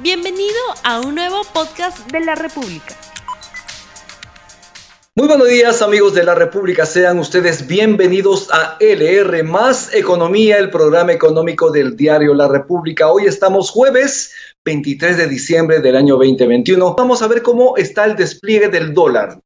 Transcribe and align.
Bienvenido 0.00 0.60
a 0.84 1.00
un 1.00 1.16
nuevo 1.16 1.42
podcast 1.52 2.08
de 2.12 2.20
la 2.20 2.36
República. 2.36 2.94
Muy 5.16 5.26
buenos 5.26 5.48
días 5.48 5.82
amigos 5.82 6.14
de 6.14 6.22
la 6.22 6.36
República, 6.36 6.86
sean 6.86 7.18
ustedes 7.18 7.66
bienvenidos 7.66 8.48
a 8.52 8.76
LR 8.78 9.42
Más 9.42 9.92
Economía, 9.92 10.58
el 10.58 10.70
programa 10.70 11.12
económico 11.12 11.72
del 11.72 11.96
diario 11.96 12.32
La 12.32 12.46
República. 12.46 13.10
Hoy 13.10 13.26
estamos 13.26 13.70
jueves 13.70 14.32
23 14.64 15.16
de 15.16 15.26
diciembre 15.26 15.80
del 15.80 15.96
año 15.96 16.14
2021. 16.14 16.94
Vamos 16.94 17.20
a 17.20 17.26
ver 17.26 17.42
cómo 17.42 17.76
está 17.76 18.04
el 18.04 18.14
despliegue 18.14 18.68
del 18.68 18.94
dólar. 18.94 19.40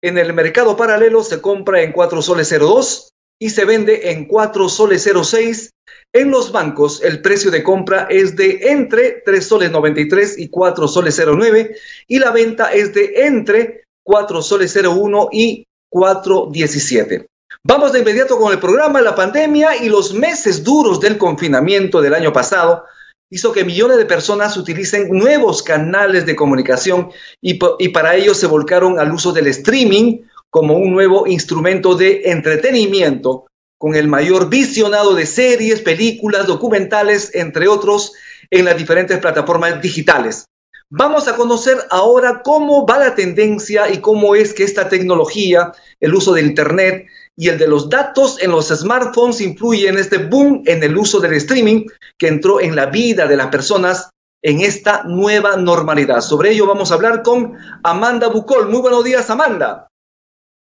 En 0.00 0.16
el 0.16 0.32
mercado 0.32 0.76
paralelo 0.76 1.24
se 1.24 1.40
compra 1.40 1.82
en 1.82 1.90
4 1.90 2.22
soles 2.22 2.54
02 2.56 3.12
y 3.38 3.50
se 3.50 3.64
vende 3.64 4.10
en 4.10 4.26
4 4.26 4.68
soles 4.68 5.08
06 5.22 5.70
en 6.14 6.30
los 6.30 6.52
bancos, 6.52 7.02
el 7.02 7.22
precio 7.22 7.50
de 7.50 7.62
compra 7.62 8.06
es 8.10 8.36
de 8.36 8.58
entre 8.64 9.22
3 9.24 9.46
soles 9.46 9.70
93 9.70 10.38
y 10.38 10.48
4 10.48 10.86
soles 10.86 11.20
09 11.24 11.74
y 12.06 12.18
la 12.18 12.30
venta 12.30 12.70
es 12.72 12.92
de 12.92 13.24
entre 13.24 13.84
4 14.02 14.42
soles 14.42 14.76
01 14.76 15.28
y 15.32 15.66
4.17. 15.90 17.26
Vamos 17.64 17.92
de 17.92 18.00
inmediato 18.00 18.38
con 18.38 18.52
el 18.52 18.58
programa. 18.58 19.00
La 19.00 19.14
pandemia 19.14 19.76
y 19.76 19.88
los 19.88 20.12
meses 20.12 20.62
duros 20.62 21.00
del 21.00 21.16
confinamiento 21.16 22.02
del 22.02 22.12
año 22.12 22.32
pasado 22.32 22.84
hizo 23.30 23.52
que 23.52 23.64
millones 23.64 23.96
de 23.96 24.04
personas 24.04 24.56
utilicen 24.58 25.08
nuevos 25.10 25.62
canales 25.62 26.26
de 26.26 26.36
comunicación 26.36 27.10
y, 27.40 27.58
y 27.78 27.88
para 27.88 28.14
ello 28.16 28.34
se 28.34 28.46
volcaron 28.46 28.98
al 28.98 29.12
uso 29.12 29.32
del 29.32 29.46
streaming 29.46 30.18
como 30.52 30.74
un 30.74 30.92
nuevo 30.92 31.26
instrumento 31.26 31.94
de 31.94 32.24
entretenimiento 32.26 33.46
con 33.78 33.94
el 33.94 34.06
mayor 34.06 34.50
visionado 34.50 35.14
de 35.14 35.24
series, 35.24 35.80
películas, 35.80 36.46
documentales, 36.46 37.34
entre 37.34 37.68
otros, 37.68 38.12
en 38.50 38.66
las 38.66 38.76
diferentes 38.76 39.18
plataformas 39.18 39.80
digitales. 39.80 40.44
Vamos 40.90 41.26
a 41.26 41.36
conocer 41.36 41.78
ahora 41.88 42.42
cómo 42.44 42.86
va 42.86 42.98
la 42.98 43.14
tendencia 43.14 43.90
y 43.90 43.98
cómo 44.02 44.34
es 44.34 44.52
que 44.52 44.62
esta 44.62 44.90
tecnología, 44.90 45.72
el 46.00 46.14
uso 46.14 46.34
de 46.34 46.42
Internet 46.42 47.06
y 47.34 47.48
el 47.48 47.56
de 47.56 47.66
los 47.66 47.88
datos 47.88 48.36
en 48.42 48.50
los 48.50 48.68
smartphones 48.68 49.40
influye 49.40 49.88
en 49.88 49.96
este 49.96 50.18
boom 50.18 50.62
en 50.66 50.82
el 50.82 50.98
uso 50.98 51.18
del 51.18 51.32
streaming 51.32 51.86
que 52.18 52.28
entró 52.28 52.60
en 52.60 52.76
la 52.76 52.86
vida 52.86 53.26
de 53.26 53.38
las 53.38 53.46
personas 53.46 54.10
en 54.42 54.60
esta 54.60 55.02
nueva 55.04 55.56
normalidad. 55.56 56.20
Sobre 56.20 56.50
ello 56.50 56.66
vamos 56.66 56.90
a 56.90 56.94
hablar 56.94 57.22
con 57.22 57.54
Amanda 57.82 58.28
Bucol. 58.28 58.68
Muy 58.68 58.82
buenos 58.82 59.02
días, 59.02 59.30
Amanda. 59.30 59.88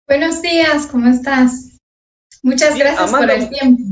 Buenos 0.07 0.39
días, 0.43 0.85
¿cómo 0.85 1.09
estás? 1.09 1.79
Muchas 2.43 2.77
gracias 2.77 3.11
por 3.11 3.31
el 3.31 3.49
tiempo. 3.49 3.83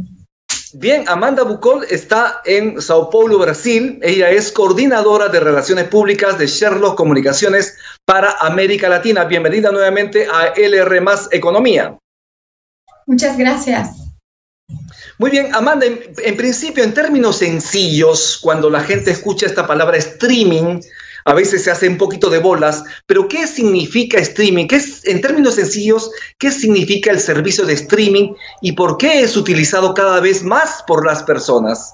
Bien, 0.75 1.05
Amanda 1.07 1.41
Bucol 1.41 1.85
está 1.89 2.39
en 2.45 2.79
Sao 2.79 3.09
Paulo, 3.09 3.39
Brasil. 3.39 3.99
Ella 4.03 4.29
es 4.29 4.51
coordinadora 4.51 5.29
de 5.29 5.39
Relaciones 5.39 5.87
Públicas 5.87 6.37
de 6.37 6.45
Sherlock 6.45 6.95
Comunicaciones 6.95 7.75
para 8.05 8.31
América 8.41 8.89
Latina. 8.89 9.23
Bienvenida 9.23 9.71
nuevamente 9.71 10.27
a 10.31 10.53
LR 10.55 11.01
Más 11.01 11.29
Economía. 11.31 11.97
Muchas 13.07 13.35
gracias. 13.35 13.97
Muy 15.17 15.31
bien, 15.31 15.53
Amanda, 15.55 15.87
en, 15.87 16.37
principio, 16.37 16.83
en 16.83 16.93
términos 16.93 17.37
sencillos, 17.37 18.37
cuando 18.39 18.69
la 18.69 18.81
gente 18.81 19.09
escucha 19.09 19.47
esta 19.47 19.65
palabra 19.65 19.97
streaming, 19.97 20.79
a 21.25 21.33
veces 21.33 21.63
se 21.63 21.71
hace 21.71 21.87
un 21.87 21.97
poquito 21.97 22.29
de 22.29 22.39
bolas, 22.39 22.83
pero 23.05 23.27
¿qué 23.27 23.47
significa 23.47 24.19
streaming? 24.19 24.67
¿Qué 24.67 24.77
es, 24.77 25.05
en 25.05 25.21
términos 25.21 25.55
sencillos, 25.55 26.11
¿qué 26.39 26.51
significa 26.51 27.11
el 27.11 27.19
servicio 27.19 27.65
de 27.65 27.73
streaming 27.73 28.33
y 28.61 28.73
por 28.73 28.97
qué 28.97 29.21
es 29.21 29.37
utilizado 29.37 29.93
cada 29.93 30.19
vez 30.19 30.43
más 30.43 30.83
por 30.87 31.05
las 31.05 31.23
personas? 31.23 31.93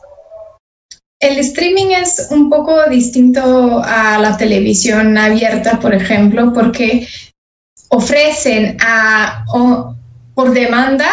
El 1.22 1.38
streaming 1.40 1.88
es 1.88 2.28
un 2.32 2.50
poco 2.50 2.90
distinto 2.90 3.82
a 3.84 4.18
la 4.20 4.38
televisión 4.38 5.18
abierta, 5.18 5.78
por 5.80 5.94
ejemplo, 5.94 6.54
porque 6.54 7.08
ofrecen 7.90 8.78
a, 8.80 9.44
por 10.34 10.54
demanda 10.54 11.10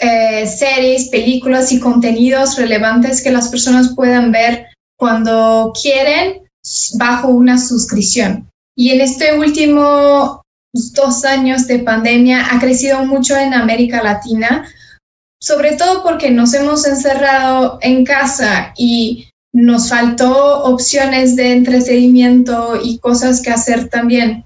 eh, 0.00 0.46
series, 0.46 1.08
películas 1.08 1.72
y 1.72 1.80
contenidos 1.80 2.56
relevantes 2.56 3.22
que 3.22 3.32
las 3.32 3.48
personas 3.48 3.92
puedan 3.96 4.30
ver 4.30 4.66
cuando 4.96 5.72
quieren 5.80 6.43
bajo 6.94 7.28
una 7.28 7.58
suscripción. 7.58 8.48
Y 8.76 8.90
en 8.90 9.00
este 9.00 9.38
último 9.38 10.42
dos 10.72 11.24
años 11.24 11.66
de 11.66 11.78
pandemia 11.78 12.48
ha 12.52 12.58
crecido 12.58 13.04
mucho 13.06 13.36
en 13.36 13.54
América 13.54 14.02
Latina, 14.02 14.66
sobre 15.40 15.76
todo 15.76 16.02
porque 16.02 16.30
nos 16.30 16.54
hemos 16.54 16.86
encerrado 16.86 17.78
en 17.82 18.04
casa 18.04 18.72
y 18.76 19.28
nos 19.52 19.88
faltó 19.88 20.64
opciones 20.64 21.36
de 21.36 21.52
entretenimiento 21.52 22.80
y 22.82 22.98
cosas 22.98 23.40
que 23.40 23.50
hacer 23.50 23.88
también, 23.88 24.44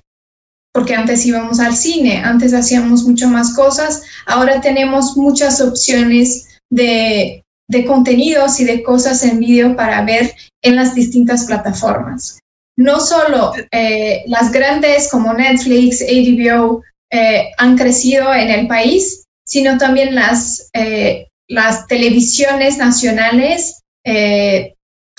porque 0.75 0.95
antes 0.95 1.25
íbamos 1.25 1.61
al 1.61 1.75
cine, 1.75 2.19
antes 2.19 2.53
hacíamos 2.53 3.05
mucho 3.05 3.29
más 3.29 3.55
cosas, 3.55 4.03
ahora 4.27 4.61
tenemos 4.61 5.17
muchas 5.17 5.63
opciones 5.63 6.61
de 6.71 7.43
de 7.69 7.85
contenidos 7.85 8.59
y 8.61 8.65
de 8.65 8.83
cosas 8.83 9.23
en 9.25 9.41
vídeo 9.41 9.77
para 9.77 10.03
ver 10.03 10.35
en 10.63 10.77
las 10.77 10.95
distintas 10.95 11.45
plataformas. 11.45 12.41
No 12.77 13.01
solo 13.01 13.53
eh, 13.73 14.23
las 14.27 14.51
grandes 14.53 15.11
como 15.11 15.35
Netflix, 15.35 16.01
HBO 16.01 16.83
eh, 17.11 17.51
han 17.59 17.77
crecido 17.77 18.33
en 18.33 18.51
el 18.51 18.67
país, 18.67 19.25
sino 19.45 19.77
también 19.79 20.15
las, 20.15 20.71
eh, 20.73 21.29
las 21.49 21.87
televisiones 21.87 22.79
nacionales, 22.79 23.83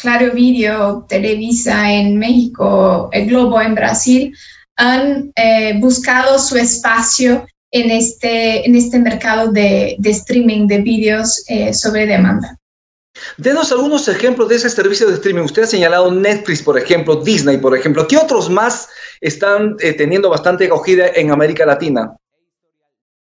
Claro 0.02 0.32
Video, 0.34 1.06
Televisa 1.08 1.94
en 1.94 2.18
México, 2.18 3.10
El 3.12 3.28
Globo 3.28 3.62
en 3.62 3.76
Brasil, 3.76 4.36
han 4.78 5.32
buscado 5.80 6.40
su 6.40 6.58
espacio 6.58 7.46
en 7.72 7.92
este, 7.92 8.66
en 8.66 8.76
este 8.76 9.00
mercado 9.00 9.52
de, 9.52 9.96
de 10.00 10.10
streaming 10.10 10.68
de 10.68 10.80
vídeos 10.80 11.44
eh, 11.48 11.74
sobre 11.74 12.08
demanda. 12.08 12.58
Denos 13.38 13.72
algunos 13.72 14.08
ejemplos 14.08 14.50
de 14.50 14.56
ese 14.56 14.70
servicio 14.70 15.08
de 15.08 15.16
streaming. 15.16 15.44
Usted 15.44 15.64
ha 15.64 15.68
señalado 15.68 16.12
Netflix, 16.12 16.62
por 16.62 16.78
ejemplo, 16.78 17.18
Disney, 17.18 17.58
por 17.58 17.78
ejemplo. 17.78 18.08
¿Qué 18.08 18.18
otros 18.18 18.50
más 18.50 18.88
están 19.20 19.76
eh, 19.80 19.94
teniendo 19.94 20.30
bastante 20.30 20.66
acogida 20.66 21.08
en 21.16 21.32
América 21.32 21.66
Latina? 21.66 22.16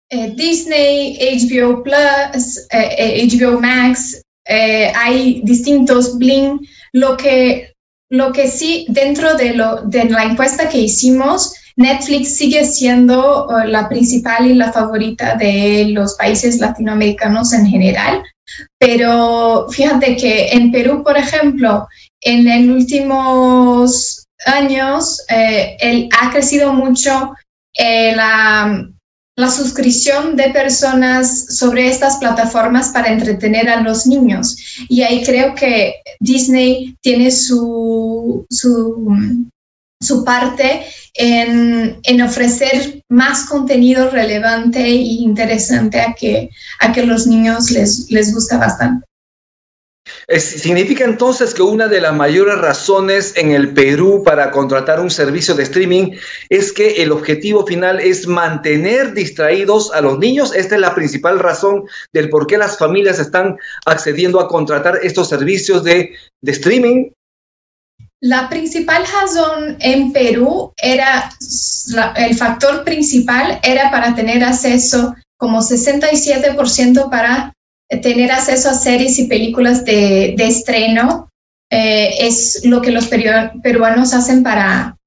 Eh, 0.10 0.34
Disney, 0.36 1.18
HBO 1.20 1.84
Plus, 1.84 2.68
HBO 2.72 3.60
Max, 3.60 4.22
hay 4.46 5.42
distintos 5.44 6.18
Bling. 6.18 6.60
Lo 6.94 7.16
que, 7.16 7.74
lo 8.10 8.34
que 8.34 8.48
sí, 8.50 8.86
dentro 8.90 9.36
de, 9.36 9.54
lo, 9.54 9.82
de 9.84 10.06
la 10.06 10.26
encuesta 10.26 10.70
que 10.70 10.80
hicimos, 10.80 11.54
Netflix 11.76 12.38
sigue 12.38 12.66
siendo 12.66 13.48
uh, 13.48 13.68
la 13.68 13.88
principal 13.90 14.46
y 14.46 14.54
la 14.54 14.72
favorita 14.72 15.36
de 15.36 15.88
los 15.90 16.16
países 16.16 16.60
latinoamericanos 16.60 17.54
en 17.54 17.68
general, 17.68 18.24
pero 18.78 19.68
fíjate 19.70 20.16
que 20.16 20.50
en 20.50 20.72
Perú, 20.72 21.04
por 21.04 21.18
ejemplo, 21.18 21.88
en 22.22 22.68
los 22.68 22.82
últimos 22.82 24.28
años 24.46 25.24
eh, 25.30 26.10
ha 26.20 26.32
crecido 26.32 26.74
mucho 26.74 27.34
eh, 27.78 28.16
la, 28.16 28.88
suscripción 29.50 30.36
de 30.36 30.52
personas 30.52 31.58
sobre 31.58 31.88
estas 31.88 32.18
plataformas 32.18 32.90
para 32.90 33.12
entretener 33.12 33.70
a 33.70 33.82
los 33.82 34.06
niños. 34.06 34.56
Y 34.88 35.02
ahí 35.02 35.24
creo 35.24 35.56
que 35.56 35.96
Disney 36.20 36.96
tiene 37.02 37.32
su, 37.32 38.46
su 40.02 40.26
parte 40.26 40.84
en, 41.14 42.00
en, 42.04 42.22
ofrecer 42.22 43.04
más 43.10 43.46
contenido 43.46 44.10
relevante 44.10 44.80
e 44.80 44.96
interesante 44.96 46.02
a 46.02 46.14
que, 46.14 46.50
a 46.80 46.92
que 46.92 47.06
los 47.06 47.28
niños 47.28 47.72
les, 47.72 48.10
les 48.10 48.34
gusta 48.34 48.58
bastante. 48.58 49.06
¿Significa 50.28 51.04
entonces 51.04 51.54
que 51.54 51.62
una 51.62 51.88
de 51.88 52.02
las 52.02 52.14
mayores 52.14 52.58
razones 52.58 53.34
en 53.36 53.52
el 53.52 53.74
Perú 53.74 54.24
para 54.24 54.50
contratar 54.50 55.00
un 55.00 55.12
servicio 55.12 55.54
de 55.56 55.64
streaming 55.64 56.12
es 56.50 56.72
que 56.72 57.04
el 57.04 57.12
objetivo 57.12 57.66
final 57.66 58.00
es 58.00 58.28
mantener 58.28 59.14
distraídos 59.14 59.92
a 59.94 60.02
los 60.02 60.20
niños? 60.20 60.56
¿Esta 60.56 60.76
es 60.76 60.82
la 60.82 60.96
principal 60.96 61.40
razón 61.40 61.84
del 62.14 62.30
por 62.30 62.48
qué 62.48 62.58
las 62.58 62.78
familias 62.78 63.20
están 63.20 63.58
accediendo 63.86 64.40
a 64.40 64.48
contratar 64.48 65.00
estos 65.04 65.30
servicios 65.30 65.84
de, 65.84 66.12
de 66.42 66.52
streaming? 66.52 67.12
La 68.24 68.50
principal 68.50 69.04
razón 69.12 69.78
en 69.80 70.12
Perú 70.12 70.74
era, 70.78 71.32
el 72.18 72.36
factor 72.36 72.84
principal 72.84 73.60
era 73.64 73.90
para 73.90 74.14
tener 74.14 74.44
acceso, 74.44 75.16
como 75.38 75.60
67% 75.60 77.10
para 77.10 77.52
tener 78.04 78.32
acceso 78.32 78.70
a 78.70 78.76
series 78.76 79.18
y 79.18 79.26
películas 79.26 79.84
de, 79.86 80.36
estreno. 80.38 81.30
Eh, 81.72 82.28
es 82.28 82.62
lo 82.64 82.80
que 82.84 82.92
los 82.92 83.08
peruanos 83.64 84.14
hacen 84.14 84.44
para, 84.44 84.98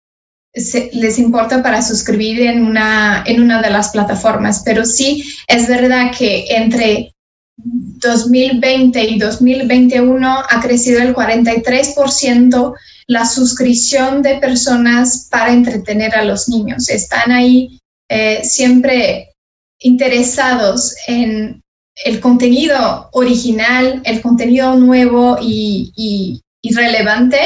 les 0.53 1.19
importa 1.21 1.63
para 1.63 1.83
suscribir 1.83 2.41
en 2.41 2.67
una, 2.67 3.23
en 3.27 3.41
una 3.41 3.63
de 3.63 3.71
las 3.71 3.91
plataformas. 3.91 4.63
Pero 4.65 4.85
sí, 4.85 5.25
es 5.47 5.69
verdad 5.69 6.11
que 6.19 6.47
entre 6.49 7.14
2020 7.57 9.03
y 9.05 9.19
2021 9.19 10.43
ha 10.49 10.61
crecido 10.61 11.01
el 11.01 11.15
43% 11.15 12.75
la 13.07 13.27
suscripción 13.27 14.23
de 14.23 14.37
personas 14.37 15.29
para 15.31 15.53
entretener 15.53 16.15
a 16.15 16.25
los 16.25 16.49
niños. 16.49 16.89
Están 16.89 17.33
ahí 17.33 17.79
eh, 18.09 18.43
siempre 18.45 19.35
interesados 19.81 20.95
en 21.07 21.63
el 22.05 22.21
contenido 22.21 23.09
original, 23.13 24.03
el 24.05 24.21
contenido 24.21 24.75
nuevo 24.77 25.39
y, 25.41 26.41
relevante, 26.75 27.39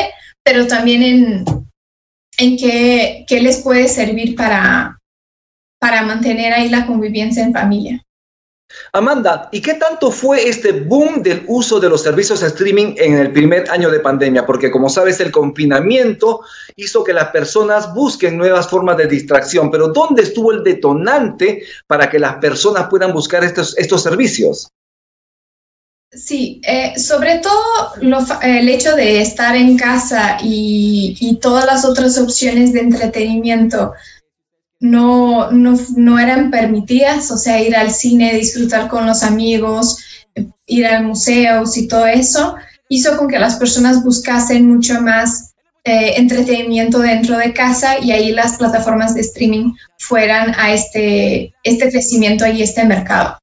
pero 0.45 0.67
también 0.67 1.03
en, 1.03 1.45
en 2.39 2.57
qué, 2.57 3.25
qué, 3.27 3.41
les 3.43 3.59
puede 3.59 3.89
servir 3.89 4.37
para, 4.37 4.97
para 5.81 6.03
mantener 6.03 6.53
ahí 6.53 6.69
la 6.69 6.87
convivencia 6.87 7.43
en 7.43 7.53
familia. 7.53 8.03
Amanda, 8.93 9.49
¿y 9.51 9.61
qué 9.61 9.75
tanto 9.75 10.11
fue 10.11 10.49
este 10.49 10.73
boom 10.73 11.23
del 11.23 11.45
uso 11.47 11.81
de 11.81 11.89
los 11.89 12.03
servicios 12.03 12.41
de 12.41 12.49
streaming 12.49 12.95
en 12.97 13.15
el 13.17 13.33
primer 13.33 13.71
año 13.71 13.91
de 13.91 14.01
pandemia? 14.01 14.45
Porque 14.45 14.71
como 14.71 14.89
sabes, 14.89 15.21
el 15.21 15.31
confinamiento 15.31 16.41
hizo 16.77 17.03
que 17.03 17.13
las 17.13 17.29
personas 17.31 17.95
busquen 17.95 18.37
nuevas 18.37 18.69
formas 18.69 18.97
de 18.97 19.07
distracción, 19.07 19.71
pero 19.71 19.89
¿dónde 19.89 20.23
estuvo 20.23 20.53
el 20.53 20.63
detonante 20.63 21.63
para 21.87 22.11
que 22.11 22.19
las 22.19 22.37
personas 22.37 22.89
puedan 22.89 23.13
buscar 23.13 23.43
estos, 23.43 23.77
estos 23.79 24.03
servicios? 24.03 24.69
Sí, 26.11 26.61
eh, 26.67 26.99
sobre 26.99 27.39
todo 27.39 27.93
el 28.43 28.69
hecho 28.69 28.97
de 28.97 29.21
estar 29.21 29.55
en 29.55 29.77
casa 29.77 30.39
y, 30.43 31.17
y 31.21 31.37
todas 31.37 31.67
las 31.67 31.85
otras 31.85 32.19
opciones 32.19 32.73
de 32.73 32.81
entretenimiento 32.81 33.93
no, 34.81 35.51
no, 35.51 35.79
no 35.97 36.19
eran 36.19 36.51
permitidas, 36.51 37.31
o 37.31 37.37
sea, 37.37 37.61
ir 37.61 37.77
al 37.77 37.91
cine, 37.91 38.35
disfrutar 38.35 38.89
con 38.89 39.07
los 39.07 39.23
amigos, 39.23 39.99
ir 40.67 40.87
al 40.87 41.05
museo 41.05 41.65
y 41.75 41.89
todo 41.89 42.07
eso, 42.07 42.55
hizo 42.89 43.17
con 43.17 43.29
que 43.29 43.39
las 43.39 43.57
personas 43.57 44.05
buscasen 44.05 44.69
mucho 44.69 45.01
más 45.01 45.55
eh, 45.85 46.15
entretenimiento 46.17 46.99
dentro 46.99 47.39
de 47.39 47.53
casa 47.53 47.99
y 47.99 48.13
ahí 48.13 48.33
las 48.33 48.57
plataformas 48.57 49.15
de 49.15 49.23
streaming 49.23 49.73
fueran 49.99 50.55
a 50.59 50.73
este, 50.73 51.55
este 51.65 51.91
crecimiento 51.91 52.47
y 52.47 52.63
este 52.63 52.85
mercado. 52.85 53.39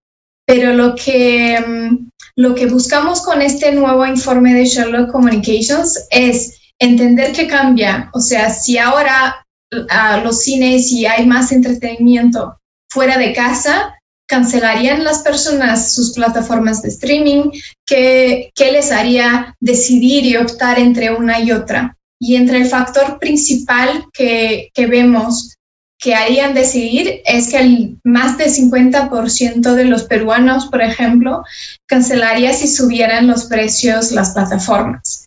Pero 0.45 0.73
lo 0.73 0.95
que, 0.95 1.59
mm, 1.59 2.09
lo 2.35 2.53
que 2.53 2.67
buscamos 2.67 3.21
con 3.21 3.41
este 3.41 3.71
nuevo 3.71 4.05
informe 4.05 4.53
de 4.53 4.65
Sherlock 4.65 5.11
Communications 5.11 6.07
es 6.11 6.59
entender 6.77 7.31
que 7.31 7.47
cambia. 7.47 8.09
O 8.13 8.19
sea, 8.19 8.53
si 8.53 8.77
ahora 8.77 9.44
a 9.89 10.17
los 10.17 10.43
cines 10.43 10.91
y 10.91 11.05
hay 11.05 11.25
más 11.25 11.51
entretenimiento 11.51 12.57
fuera 12.89 13.17
de 13.17 13.33
casa, 13.33 13.95
cancelarían 14.27 15.03
las 15.03 15.19
personas 15.19 15.93
sus 15.93 16.13
plataformas 16.13 16.81
de 16.81 16.89
streaming, 16.89 17.51
¿qué, 17.85 18.51
qué 18.55 18.71
les 18.71 18.91
haría 18.91 19.55
decidir 19.59 20.25
y 20.25 20.37
optar 20.37 20.79
entre 20.79 21.13
una 21.13 21.39
y 21.39 21.51
otra? 21.51 21.97
Y 22.19 22.35
entre 22.35 22.57
el 22.57 22.67
factor 22.67 23.19
principal 23.19 24.05
que, 24.13 24.71
que 24.73 24.87
vemos 24.87 25.55
que 25.99 26.15
harían 26.15 26.53
decidir 26.53 27.21
es 27.25 27.49
que 27.49 27.57
el 27.57 27.97
más 28.03 28.37
del 28.37 28.49
50% 28.49 29.73
de 29.73 29.85
los 29.85 30.03
peruanos, 30.03 30.67
por 30.67 30.81
ejemplo, 30.81 31.43
cancelaría 31.85 32.53
si 32.53 32.67
subieran 32.67 33.27
los 33.27 33.45
precios 33.45 34.11
las 34.11 34.31
plataformas. 34.31 35.25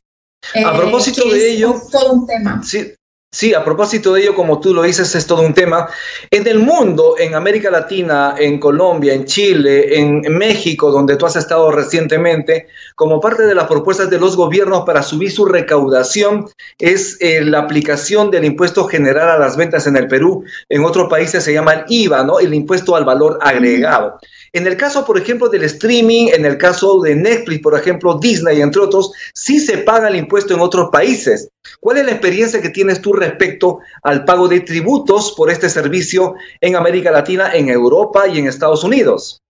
A 0.65 0.77
propósito 0.77 1.23
eh, 1.27 1.35
de 1.35 1.53
ello, 1.53 1.75
todo 1.91 2.13
un 2.13 2.27
tema. 2.27 2.63
Sí, 2.65 2.93
Sí, 3.31 3.53
a 3.53 3.63
propósito 3.63 4.15
de 4.15 4.23
ello, 4.23 4.35
como 4.35 4.59
tú 4.59 4.73
lo 4.73 4.83
dices, 4.85 5.15
es 5.15 5.27
todo 5.27 5.43
un 5.43 5.53
tema. 5.53 5.87
En 6.31 6.47
el 6.47 6.61
mundo, 6.61 7.17
en 7.19 7.35
América 7.35 7.71
Latina, 7.71 8.35
en 8.39 8.59
Colombia, 8.59 9.13
en 9.13 9.27
Chile, 9.27 9.99
en 9.99 10.23
México, 10.39 10.91
donde 10.91 11.17
tú 11.17 11.27
has 11.27 11.37
estado 11.37 11.71
recientemente, 11.71 12.69
como 12.95 13.21
parte 13.21 13.43
de 13.43 13.55
las 13.55 13.67
propuestas 13.67 14.09
de 14.09 14.19
los 14.19 14.35
gobiernos 14.35 14.85
para 14.87 15.03
subir 15.03 15.31
su 15.31 15.45
recaudación, 15.45 16.47
es 16.79 17.19
eh, 17.21 17.43
la 17.45 17.59
aplicación 17.59 18.31
del 18.31 18.47
impuesto 18.47 18.87
general 18.87 19.29
a 19.29 19.39
las 19.39 19.59
ventas 19.59 19.87
en 19.87 19.99
el 19.99 20.09
Perú. 20.09 20.45
En 20.71 20.83
otros 20.87 21.11
países 21.11 21.45
se 21.45 21.53
llama 21.53 21.75
el 21.75 21.85
IVA, 21.87 22.25
¿no? 22.25 22.41
El 22.41 22.55
impuesto 22.55 22.97
al 22.97 23.05
valor 23.05 23.39
agregado. 23.43 24.19
En 24.53 24.67
el 24.67 24.77
caso, 24.77 25.05
por 25.05 25.19
ejemplo, 25.19 25.49
del 25.49 25.65
streaming, 25.65 26.29
en 26.33 26.45
el 26.45 26.57
caso 26.57 27.01
de 27.01 27.15
Netflix, 27.15 27.63
por 27.63 27.79
ejemplo, 27.79 28.19
Disney, 28.19 28.61
entre 28.61 28.83
otros, 28.83 29.13
sí 29.35 29.61
se 29.61 29.79
paga 29.79 30.09
el 30.09 30.17
impuesto 30.17 30.55
en 30.55 30.61
otros 30.61 30.89
países. 30.91 31.49
¿Cuál 31.81 31.99
es 31.99 32.07
la 32.07 32.13
experiencia 32.13 32.63
que 32.63 32.71
tienes 32.71 33.01
tú 33.01 33.13
respecto 33.13 33.79
al 34.03 34.25
pago 34.25 34.49
de 34.49 34.61
tributos 34.61 35.33
por 35.37 35.51
este 35.51 35.69
servicio 35.69 36.35
en 36.61 36.77
América 36.77 37.11
Latina, 37.11 37.51
en 37.53 37.69
Europa 37.69 38.27
y 38.27 38.39
en 38.39 38.47
Estados 38.47 38.85
Unidos? 38.85 39.43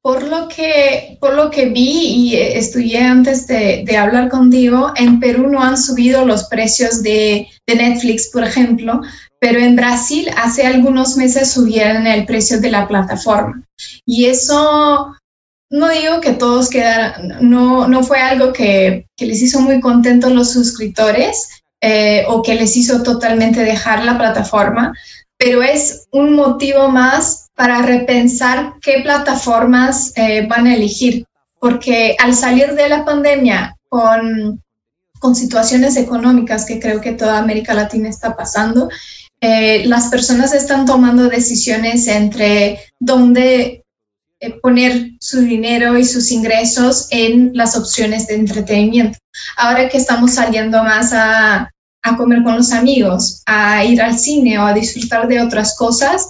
Por 0.00 0.22
lo 0.22 0.48
que, 0.48 1.18
por 1.20 1.34
lo 1.34 1.50
que 1.50 1.66
vi 1.66 2.30
y 2.30 2.36
estudié 2.36 3.02
antes 3.02 3.46
de, 3.46 3.84
hablar 3.96 4.30
contigo, 4.30 4.92
en 4.96 5.20
Perú 5.20 5.48
no 5.48 5.62
han 5.62 5.76
subido 5.76 6.24
los 6.24 6.44
precios 6.44 7.02
de, 7.02 7.46
de 7.66 7.74
Netflix, 7.74 8.30
por 8.32 8.44
ejemplo, 8.44 9.00
pero 9.40 9.60
en 9.60 9.76
Brasil 9.76 10.28
hace 10.36 10.66
algunos 10.66 11.16
meses 11.16 11.52
subieron 11.52 12.06
el 12.06 12.26
precio 12.26 12.60
de 12.60 12.70
la 12.70 12.88
plataforma. 12.88 13.62
Y 14.04 14.26
eso, 14.26 15.14
no 15.70 15.88
digo 15.88 16.20
que 16.20 16.32
todos 16.32 16.68
quedaran, 16.68 17.38
no, 17.40 17.86
no 17.86 18.02
fue 18.02 18.20
algo 18.20 18.52
que, 18.52 19.06
que 19.16 19.26
les 19.26 19.42
hizo 19.42 19.60
muy 19.60 19.80
contentos 19.80 20.32
los 20.32 20.52
suscriptores 20.52 21.48
eh, 21.80 22.24
o 22.28 22.42
que 22.42 22.56
les 22.56 22.76
hizo 22.76 23.04
totalmente 23.04 23.60
dejar 23.60 24.04
la 24.04 24.18
plataforma, 24.18 24.92
pero 25.36 25.62
es 25.62 26.08
un 26.10 26.34
motivo 26.34 26.88
más 26.88 27.50
para 27.54 27.82
repensar 27.82 28.74
qué 28.82 29.00
plataformas 29.02 30.12
eh, 30.16 30.46
van 30.48 30.66
a 30.66 30.74
elegir, 30.74 31.24
porque 31.60 32.16
al 32.18 32.34
salir 32.34 32.74
de 32.74 32.88
la 32.88 33.04
pandemia 33.04 33.76
con, 33.88 34.60
con 35.20 35.36
situaciones 35.36 35.96
económicas 35.96 36.66
que 36.66 36.80
creo 36.80 37.00
que 37.00 37.12
toda 37.12 37.38
América 37.38 37.74
Latina 37.74 38.08
está 38.08 38.36
pasando, 38.36 38.88
eh, 39.40 39.84
las 39.86 40.08
personas 40.08 40.52
están 40.52 40.84
tomando 40.84 41.28
decisiones 41.28 42.08
entre 42.08 42.80
dónde 42.98 43.84
eh, 44.40 44.50
poner 44.60 45.12
su 45.20 45.40
dinero 45.40 45.96
y 45.96 46.04
sus 46.04 46.30
ingresos 46.30 47.08
en 47.10 47.52
las 47.54 47.76
opciones 47.76 48.26
de 48.26 48.34
entretenimiento. 48.34 49.18
Ahora 49.56 49.88
que 49.88 49.98
estamos 49.98 50.34
saliendo 50.34 50.82
más 50.82 51.12
a, 51.12 51.70
a 52.02 52.16
comer 52.16 52.42
con 52.42 52.56
los 52.56 52.72
amigos, 52.72 53.42
a 53.46 53.84
ir 53.84 54.02
al 54.02 54.18
cine 54.18 54.58
o 54.58 54.62
a 54.62 54.74
disfrutar 54.74 55.28
de 55.28 55.40
otras 55.40 55.76
cosas, 55.76 56.28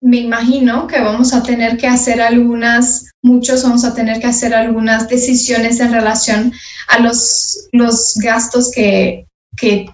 me 0.00 0.18
imagino 0.18 0.86
que 0.86 1.00
vamos 1.00 1.34
a 1.34 1.42
tener 1.42 1.76
que 1.76 1.88
hacer 1.88 2.20
algunas, 2.20 3.10
muchos 3.22 3.64
vamos 3.64 3.84
a 3.84 3.94
tener 3.94 4.20
que 4.20 4.28
hacer 4.28 4.54
algunas 4.54 5.08
decisiones 5.08 5.80
en 5.80 5.92
relación 5.92 6.52
a 6.88 7.00
los, 7.00 7.68
los 7.72 8.14
gastos 8.22 8.70
que, 8.70 9.26
que 9.56 9.86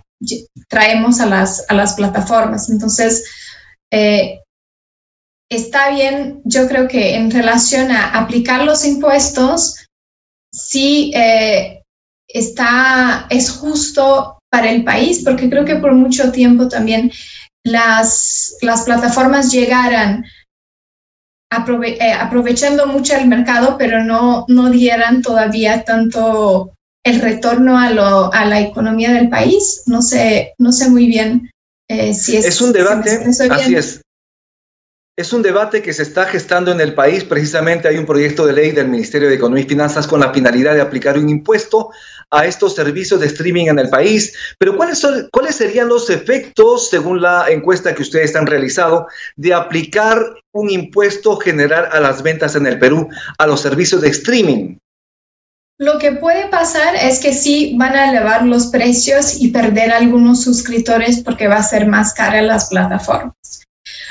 traemos 0.68 1.20
a 1.20 1.26
las, 1.26 1.64
a 1.68 1.74
las 1.74 1.94
plataformas. 1.94 2.70
Entonces, 2.70 3.24
eh, 3.90 4.40
está 5.50 5.90
bien, 5.90 6.40
yo 6.44 6.68
creo 6.68 6.88
que 6.88 7.14
en 7.16 7.30
relación 7.30 7.90
a 7.90 8.18
aplicar 8.18 8.64
los 8.64 8.84
impuestos, 8.84 9.86
sí 10.52 11.12
eh, 11.14 11.82
está, 12.28 13.26
es 13.30 13.50
justo 13.50 14.38
para 14.50 14.70
el 14.70 14.84
país, 14.84 15.22
porque 15.24 15.50
creo 15.50 15.64
que 15.64 15.76
por 15.76 15.92
mucho 15.94 16.30
tiempo 16.30 16.68
también 16.68 17.10
las, 17.64 18.56
las 18.60 18.82
plataformas 18.82 19.50
llegaran 19.50 20.24
eh, 21.54 22.12
aprovechando 22.12 22.86
mucho 22.86 23.14
el 23.14 23.28
mercado, 23.28 23.76
pero 23.78 24.02
no, 24.02 24.44
no 24.48 24.70
dieran 24.70 25.22
todavía 25.22 25.84
tanto 25.84 26.74
el 27.04 27.20
retorno 27.20 27.78
a, 27.78 27.90
lo, 27.90 28.32
a 28.32 28.44
la 28.46 28.60
economía 28.60 29.12
del 29.12 29.28
país. 29.28 29.82
No 29.86 30.02
sé, 30.02 30.54
no 30.58 30.72
sé 30.72 30.90
muy 30.90 31.06
bien 31.06 31.50
eh, 31.88 32.14
si 32.14 32.36
es... 32.36 32.46
Es 32.46 32.60
un 32.60 32.72
debate, 32.72 33.24
así 33.50 33.74
es. 33.74 34.00
Es 35.16 35.32
un 35.32 35.42
debate 35.42 35.80
que 35.80 35.92
se 35.92 36.02
está 36.02 36.24
gestando 36.24 36.72
en 36.72 36.80
el 36.80 36.92
país. 36.92 37.22
Precisamente 37.22 37.86
hay 37.86 37.98
un 37.98 38.06
proyecto 38.06 38.46
de 38.46 38.52
ley 38.52 38.72
del 38.72 38.88
Ministerio 38.88 39.28
de 39.28 39.36
Economía 39.36 39.62
y 39.62 39.68
Finanzas 39.68 40.08
con 40.08 40.18
la 40.18 40.32
finalidad 40.32 40.74
de 40.74 40.80
aplicar 40.80 41.16
un 41.16 41.28
impuesto 41.28 41.90
a 42.32 42.46
estos 42.46 42.74
servicios 42.74 43.20
de 43.20 43.26
streaming 43.26 43.66
en 43.66 43.78
el 43.78 43.90
país. 43.90 44.34
Pero 44.58 44.76
¿cuáles, 44.76 44.98
son, 44.98 45.28
¿cuáles 45.30 45.54
serían 45.54 45.86
los 45.86 46.10
efectos, 46.10 46.90
según 46.90 47.22
la 47.22 47.46
encuesta 47.48 47.94
que 47.94 48.02
ustedes 48.02 48.34
han 48.34 48.46
realizado, 48.46 49.06
de 49.36 49.54
aplicar 49.54 50.20
un 50.52 50.68
impuesto 50.68 51.36
general 51.36 51.88
a 51.92 52.00
las 52.00 52.24
ventas 52.24 52.56
en 52.56 52.66
el 52.66 52.80
Perú, 52.80 53.08
a 53.38 53.46
los 53.46 53.60
servicios 53.60 54.00
de 54.00 54.08
streaming? 54.08 54.78
Lo 55.78 55.98
que 55.98 56.12
puede 56.12 56.48
pasar 56.48 56.94
es 56.94 57.18
que 57.18 57.34
sí 57.34 57.74
van 57.76 57.94
a 57.96 58.10
elevar 58.10 58.46
los 58.46 58.68
precios 58.68 59.40
y 59.40 59.48
perder 59.48 59.92
algunos 59.92 60.42
suscriptores 60.42 61.20
porque 61.20 61.48
va 61.48 61.56
a 61.56 61.62
ser 61.62 61.86
más 61.86 62.14
cara 62.14 62.42
las 62.42 62.68
plataformas. 62.68 63.64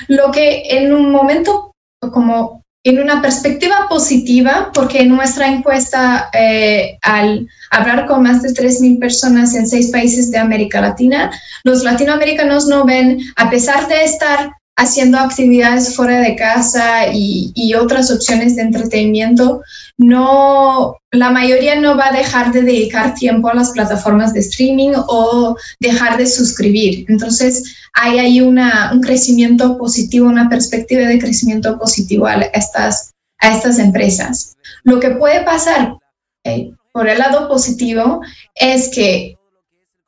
Lo 0.08 0.32
que 0.32 0.63
en 0.70 0.93
un 0.93 1.12
momento, 1.12 1.72
como 2.12 2.63
en 2.86 3.00
una 3.00 3.22
perspectiva 3.22 3.88
positiva, 3.88 4.72
porque 4.74 5.01
en 5.01 5.10
nuestra 5.10 5.48
encuesta, 5.48 6.29
eh, 6.34 6.98
al 7.01 7.48
hablar 7.72 8.08
con 8.08 8.24
más 8.24 8.41
de 8.41 8.50
3.000 8.50 9.00
personas 9.00 9.55
en 9.55 9.67
seis 9.67 9.89
países 9.89 10.32
de 10.32 10.39
América 10.39 10.82
Latina, 10.82 11.32
los 11.63 11.84
latinoamericanos 11.84 12.67
no 12.67 12.84
ven, 12.84 13.22
a 13.38 13.50
pesar 13.50 13.88
de 13.88 14.03
estar 14.03 14.51
haciendo 14.75 15.19
actividades 15.19 15.95
fuera 15.95 16.19
de 16.19 16.35
casa 16.35 17.07
y, 17.13 17.73
otras 17.75 18.11
opciones 18.11 18.55
de 18.55 18.63
entretenimiento, 18.63 19.61
no, 19.97 20.97
la 21.11 21.31
mayoría 21.31 21.79
no 21.79 21.97
va 21.97 22.07
a 22.07 22.17
dejar 22.17 22.51
de 22.51 22.61
dedicar 22.61 23.13
tiempo 23.13 23.49
a 23.49 23.53
las 23.53 23.71
plataformas 23.71 24.33
de 24.33 24.41
streaming 24.41 24.93
o 25.07 25.55
dejar 25.79 26.17
de 26.17 26.27
suscribir. 26.27 27.05
Entonces, 27.09 27.75
hay 27.93 28.19
ahí 28.19 28.41
un 28.41 28.59
crecimiento 29.01 29.77
positivo, 29.77 30.27
una 30.27 30.49
perspectiva 30.49 31.07
de 31.07 31.19
crecimiento 31.19 31.77
positivo 31.77 32.25
a 32.25 32.35
estas, 32.35 33.13
a 33.39 33.55
estas 33.55 33.79
empresas. 33.79 34.55
Lo 34.83 34.99
que 34.99 35.11
puede 35.11 35.43
pasar 35.43 35.97
eh, 36.43 36.71
por 36.91 37.07
el 37.07 37.19
lado 37.19 37.47
positivo 37.47 38.21
es 38.55 38.89
que 38.89 39.37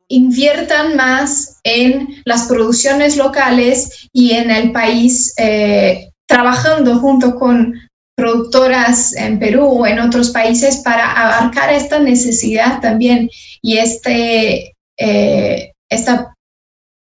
inviertan 0.07 0.95
más 0.95 1.59
en 1.63 2.21
las 2.25 2.43
producciones 2.43 3.17
locales 3.17 4.07
y 4.13 4.31
en 4.31 4.51
el 4.51 4.71
país, 4.71 5.33
eh, 5.37 6.11
trabajando 6.27 6.99
junto 6.99 7.35
con 7.35 7.73
productoras 8.15 9.15
en 9.15 9.39
Perú 9.39 9.65
o 9.65 9.87
en 9.87 9.99
otros 9.99 10.29
países 10.29 10.77
para 10.77 11.11
abarcar 11.11 11.73
esta 11.73 11.99
necesidad 11.99 12.79
también 12.81 13.29
y 13.61 13.77
este, 13.77 14.73
eh, 14.97 15.73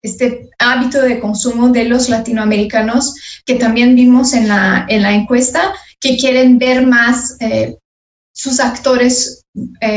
este 0.03 0.51
hábito 0.59 1.03
de 1.03 1.21
consumo 1.21 1.69
de 1.69 1.85
los 1.85 2.09
latinoamericanos 2.09 3.15
que 3.45 3.55
también 3.55 3.95
vimos 3.95 4.33
en 4.33 4.49
la, 4.49 4.87
en 4.89 5.03
la 5.03 5.13
encuesta, 5.13 5.75
que 6.01 6.17
quieren 6.17 6.59
ver 6.59 6.87
más 6.87 7.37
eh, 7.41 7.77
sus 8.33 8.61
actores, 8.61 9.45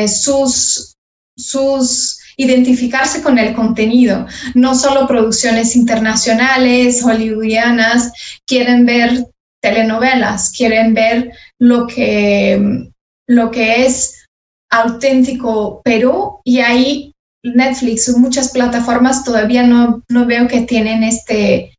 sus, 0.08 0.96
sus 1.36 2.20
identificarse 2.40 3.22
con 3.22 3.38
el 3.38 3.54
contenido, 3.54 4.26
no 4.56 4.74
solo 4.74 5.06
producciones 5.08 5.76
internacionales, 5.76 7.04
hollywoodianas, 7.04 8.14
quieren 8.48 8.86
ver 8.86 9.26
telenovelas, 9.62 10.50
quieren 10.52 10.94
ver 10.94 11.34
lo 11.60 11.86
que, 11.86 12.90
lo 13.28 13.52
que 13.52 13.86
es 13.86 14.26
auténtico 14.72 15.82
Perú 15.84 16.40
y 16.46 16.60
ahí 16.60 17.14
Netflix 17.44 18.16
muchas 18.18 18.52
plataformas 18.52 19.26
todavía 19.26 19.64
no, 19.64 20.02
no 20.08 20.26
veo 20.26 20.48
que 20.48 20.62
tienen 20.62 21.04
este, 21.04 21.78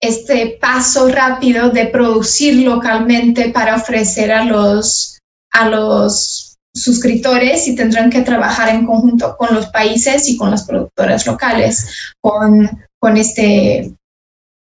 este 0.00 0.58
paso 0.60 1.08
rápido 1.08 1.70
de 1.70 1.86
producir 1.86 2.64
localmente 2.64 3.50
para 3.50 3.76
ofrecer 3.76 4.32
a 4.32 4.44
los, 4.44 5.20
a 5.52 5.68
los 5.68 6.45
suscriptores 6.76 7.66
y 7.66 7.74
tendrán 7.74 8.10
que 8.10 8.22
trabajar 8.22 8.68
en 8.68 8.86
conjunto 8.86 9.36
con 9.36 9.54
los 9.54 9.66
países 9.66 10.28
y 10.28 10.36
con 10.36 10.50
las 10.50 10.64
productoras 10.64 11.26
locales, 11.26 12.14
con, 12.20 12.70
con 12.98 13.16
este... 13.16 13.92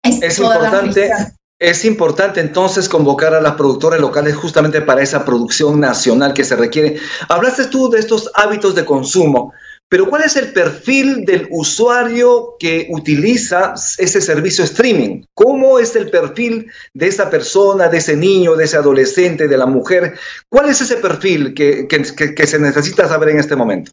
es 0.03 0.39
importante. 0.39 1.12
Es 1.57 1.85
importante 1.85 2.41
entonces 2.41 2.89
convocar 2.89 3.33
a 3.33 3.39
las 3.39 3.53
productoras 3.53 4.01
locales 4.01 4.35
justamente 4.35 4.81
para 4.81 5.01
esa 5.01 5.24
producción 5.24 5.79
nacional 5.79 6.33
que 6.33 6.43
se 6.43 6.57
requiere. 6.57 6.97
Hablaste 7.29 7.67
tú 7.67 7.89
de 7.89 8.00
estos 8.00 8.29
hábitos 8.33 8.75
de 8.75 8.83
consumo. 8.83 9.53
Pero 9.95 10.09
¿cuál 10.09 10.23
es 10.23 10.35
el 10.35 10.51
perfil 10.51 11.23
del 11.23 11.47
usuario 11.51 12.57
que 12.59 12.87
utiliza 12.89 13.75
ese 13.97 14.19
servicio 14.19 14.65
streaming? 14.65 15.23
¿Cómo 15.33 15.79
es 15.79 15.95
el 15.95 16.09
perfil 16.09 16.69
de 16.93 17.07
esa 17.07 17.29
persona, 17.29 17.87
de 17.87 17.99
ese 17.99 18.17
niño, 18.17 18.57
de 18.57 18.65
ese 18.65 18.75
adolescente, 18.75 19.47
de 19.47 19.57
la 19.57 19.65
mujer? 19.65 20.15
¿Cuál 20.49 20.67
es 20.67 20.81
ese 20.81 20.97
perfil 20.97 21.53
que, 21.53 21.87
se 22.45 22.59
necesita 22.59 23.07
saber 23.07 23.29
en 23.29 23.39
este 23.39 23.55
momento? 23.55 23.89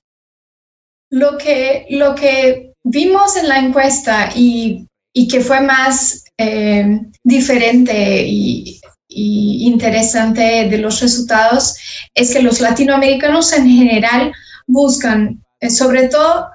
Lo 1.09 1.39
que, 1.39 1.87
lo 1.91 2.17
que 2.17 2.73
vimos 2.83 3.37
en 3.37 3.49
la 3.49 3.61
encuesta 3.61 4.31
y, 4.35 4.89
que 5.31 5.41
fue 5.41 5.61
más 5.61 6.25
eh, 6.37 6.99
diferente 7.23 8.25
y, 8.27 8.81
y 9.07 9.69
interesante 9.69 10.67
de 10.69 10.79
los 10.79 11.01
resultados 11.01 11.77
es 12.13 12.33
que 12.33 12.43
los 12.43 12.61
latinoamericanos 12.61 13.53
en 13.53 13.69
general 13.69 14.33
buscan 14.67 15.39
sobre 15.71 16.09
todo 16.09 16.47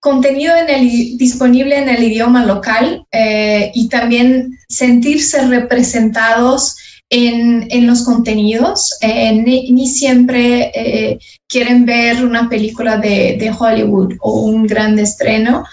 contenido 0.00 0.54
en 0.56 0.68
el, 0.68 1.16
disponible 1.16 1.78
en 1.78 1.88
el 1.88 2.02
idioma 2.02 2.44
local 2.44 3.06
eh, 3.10 3.70
y 3.74 3.88
también 3.88 4.58
sentirse 4.68 5.46
representados 5.46 6.76
en, 7.08 7.86
los 7.86 8.02
contenidos. 8.02 8.98
Eh, 9.00 9.32
ni, 9.32 9.86
siempre 9.86 11.18
quieren 11.48 11.84
ver 11.86 12.24
una 12.24 12.48
película 12.48 12.96
de, 12.96 13.36
de, 13.38 13.52
Hollywood 13.56 14.14
o 14.20 14.40
un 14.40 14.66
gran 14.66 14.98
estreno, 14.98 15.64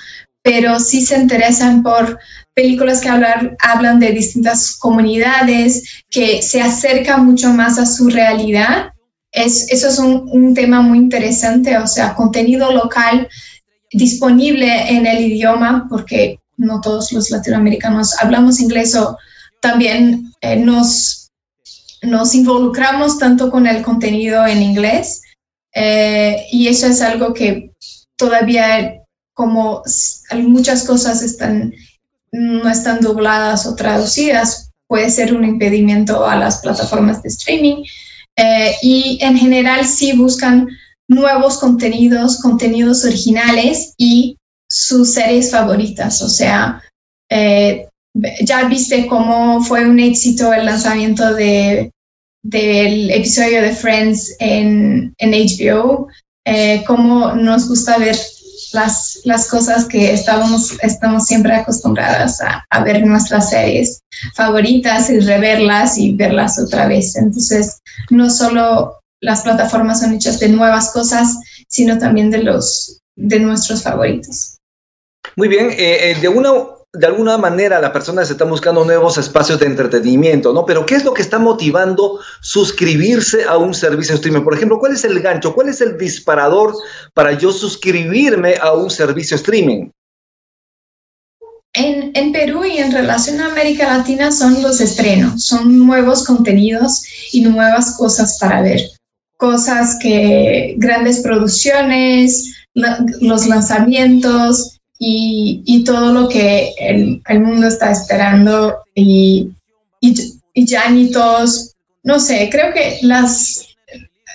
pero 0.43 0.79
sí 0.79 1.05
se 1.05 1.17
interesan 1.17 1.83
por 1.83 2.19
películas 2.53 3.01
que 3.01 3.09
hablar, 3.09 3.55
hablan 3.59 3.99
de 3.99 4.11
distintas 4.11 4.75
comunidades, 4.77 6.03
que 6.09 6.41
se 6.41 6.61
acercan 6.61 7.25
mucho 7.25 7.49
más 7.53 7.79
a 7.79 7.85
su 7.85 8.09
realidad 8.09 8.91
es, 9.31 9.71
eso 9.71 9.87
es 9.87 9.99
un, 9.99 10.53
tema 10.53 10.81
muy 10.81 10.97
interesante, 10.97 11.77
o 11.77 11.87
sea, 11.87 12.15
contenido 12.15 12.71
local 12.71 13.29
disponible 13.91 14.89
en 14.89 15.05
el 15.05 15.25
idioma, 15.25 15.87
porque 15.89 16.39
no 16.57 16.81
todos 16.81 17.11
los 17.11 17.29
latinoamericanos 17.29 18.17
hablamos 18.19 18.59
inglés 18.59 18.95
o 18.95 19.17
también 19.61 20.33
eh, 20.41 20.57
nos, 20.57 21.31
nos 22.01 22.35
involucramos 22.35 23.17
tanto 23.17 23.49
con 23.49 23.67
el 23.67 23.81
contenido 23.83 24.45
en 24.45 24.61
inglés 24.61 25.21
eh, 25.73 26.45
y 26.51 26.67
eso 26.67 26.87
es 26.87 27.01
algo 27.01 27.33
que 27.33 27.71
todavía 28.17 29.01
como 29.33 29.81
muchas 30.43 30.83
cosas 30.83 31.23
están, 31.23 31.73
no 32.31 32.69
están 32.69 32.99
dobladas 32.99 33.65
o 33.65 33.75
traducidas, 33.75 34.71
puede 34.87 35.09
ser 35.09 35.33
un 35.33 35.45
impedimento 35.45 36.25
a 36.25 36.35
las 36.35 36.57
plataformas 36.57 37.23
de 37.23 37.29
streaming. 37.29 37.83
Eh, 38.37 38.75
y 38.81 39.19
en 39.21 39.37
general 39.37 39.85
sí 39.85 40.13
buscan 40.13 40.67
nuevos 41.07 41.57
contenidos, 41.59 42.39
contenidos 42.41 43.03
originales 43.05 43.93
y 43.97 44.37
sus 44.69 45.13
series 45.13 45.51
favoritas. 45.51 46.21
O 46.21 46.29
sea, 46.29 46.81
eh, 47.29 47.87
ya 48.41 48.65
viste 48.67 49.07
cómo 49.07 49.61
fue 49.63 49.85
un 49.85 49.99
éxito 49.99 50.53
el 50.53 50.65
lanzamiento 50.65 51.33
de, 51.33 51.91
del 52.43 53.11
episodio 53.11 53.61
de 53.61 53.75
Friends 53.75 54.35
en, 54.39 55.13
en 55.17 55.31
HBO, 55.31 56.07
eh, 56.45 56.83
cómo 56.87 57.33
nos 57.33 57.67
gusta 57.67 57.97
ver 57.97 58.15
las, 58.73 59.19
las 59.23 59.47
cosas 59.47 59.85
que 59.85 60.13
estábamos, 60.13 60.77
estamos 60.81 61.25
siempre 61.25 61.53
acostumbradas 61.55 62.39
a, 62.41 62.83
ver 62.83 63.05
nuestras 63.05 63.49
series 63.49 64.01
favoritas 64.35 65.09
y 65.09 65.19
reverlas 65.19 65.97
y 65.97 66.13
verlas 66.15 66.59
otra 66.59 66.87
vez. 66.87 67.15
Entonces, 67.15 67.79
no 68.09 68.29
solo 68.29 68.99
las 69.21 69.41
plataformas 69.41 69.99
son 69.99 70.13
hechas 70.13 70.39
de 70.39 70.49
nuevas 70.49 70.91
cosas, 70.91 71.37
sino 71.67 71.97
también 71.97 72.31
de, 72.31 72.39
los, 72.43 73.01
de 73.15 73.39
nuestros 73.39 73.83
favoritos. 73.83 74.57
Muy 75.35 75.47
bien, 75.47 75.69
eh, 75.71 76.11
eh, 76.11 76.17
de 76.19 76.27
una 76.27 76.51
de 76.93 77.07
alguna 77.07 77.37
manera 77.37 77.79
las 77.79 77.91
personas 77.91 78.29
están 78.29 78.49
buscando 78.49 78.83
nuevos 78.83 79.17
espacios 79.17 79.59
de 79.59 79.65
entretenimiento, 79.65 80.51
¿no? 80.51 80.65
Pero 80.65 80.85
¿qué 80.85 80.95
es 80.95 81.05
lo 81.05 81.13
que 81.13 81.21
está 81.21 81.39
motivando 81.39 82.19
suscribirse 82.41 83.45
a 83.45 83.57
un 83.57 83.73
servicio 83.73 84.15
streaming? 84.15 84.43
Por 84.43 84.55
ejemplo, 84.55 84.77
¿cuál 84.77 84.93
es 84.93 85.05
el 85.05 85.19
gancho? 85.21 85.55
¿Cuál 85.55 85.69
es 85.69 85.79
el 85.79 85.97
disparador 85.97 86.75
para 87.13 87.31
yo 87.31 87.53
suscribirme 87.53 88.55
a 88.61 88.73
un 88.73 88.89
servicio 88.89 89.35
streaming? 89.37 89.89
En, 91.73 92.33
Perú 92.33 92.65
y 92.65 92.77
en 92.79 92.91
relación 92.91 93.39
a 93.39 93.47
América 93.47 93.97
Latina 93.97 94.31
son 94.31 94.61
los 94.61 94.81
estrenos, 94.81 95.45
son 95.45 95.85
nuevos 95.85 96.25
contenidos 96.25 97.03
y 97.31 97.41
nuevas 97.41 97.95
cosas 97.97 98.37
para 98.39 98.61
ver. 98.61 98.81
Cosas 99.37 99.97
que, 100.01 100.75
grandes 100.77 101.21
producciones, 101.21 102.53
los 102.73 103.47
lanzamientos, 103.47 104.80
y, 105.03 105.83
todo 105.83 106.13
lo 106.13 106.29
que 106.29 106.73
el, 106.77 107.39
mundo 107.39 107.67
está 107.67 107.89
esperando 107.91 108.83
y, 108.93 109.49
y, 109.99 110.13
y 110.53 111.11
todos, 111.11 111.73
no 112.03 112.19
sé, 112.19 112.49
creo 112.51 112.71
que 112.71 112.99
las, 113.01 113.65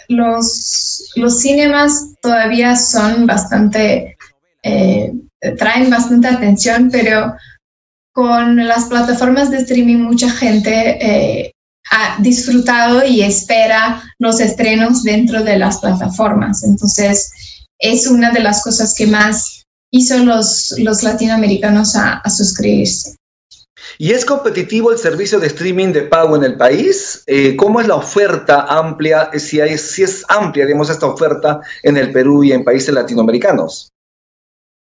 los, 0.08 1.12
los 1.14 1.40
cinemas 1.40 2.14
todavía 2.20 2.74
son 2.74 3.26
bastante, 3.26 4.16
eh, 4.64 5.12
traen 5.56 5.88
bastante 5.88 6.26
atención, 6.26 6.88
pero 6.90 7.36
con 8.10 8.56
las 8.66 8.86
plataformas 8.86 9.52
de 9.52 9.58
streaming 9.58 9.98
mucha 9.98 10.30
gente 10.30 10.98
eh, 11.00 11.52
ha 11.92 12.20
disfrutado 12.20 13.06
y 13.06 13.22
espera 13.22 14.02
los 14.18 14.40
estrenos 14.40 15.04
dentro 15.04 15.44
de 15.44 15.60
las 15.60 15.78
plataformas. 15.78 16.64
Entonces, 16.64 17.30
es 17.78 18.08
una 18.08 18.32
de 18.32 18.40
las 18.40 18.64
cosas 18.64 18.94
que 18.94 19.06
más 19.06 19.55
hizo 19.90 20.18
los, 20.18 20.74
los 20.78 21.02
latinoamericanos 21.02 21.96
a, 21.96 22.22
suscribirse. 22.28 23.16
¿Y 23.98 24.12
es 24.12 24.24
competitivo 24.24 24.92
el 24.92 24.98
servicio 24.98 25.38
de 25.38 25.46
streaming 25.46 25.92
de 25.92 26.02
pago 26.02 26.36
en 26.36 26.44
el 26.44 26.56
país? 26.56 27.22
Eh, 27.26 27.56
¿Cómo 27.56 27.80
es 27.80 27.86
la 27.86 27.94
oferta 27.94 28.62
amplia, 28.68 29.30
si, 29.38 29.60
hay, 29.60 29.78
si 29.78 30.02
es 30.02 30.24
amplia, 30.28 30.66
digamos, 30.66 30.90
esta 30.90 31.06
oferta 31.06 31.60
en 31.82 31.96
el 31.96 32.12
Perú 32.12 32.44
y 32.44 32.52
en 32.52 32.64
países 32.64 32.92
latinoamericanos? 32.92 33.90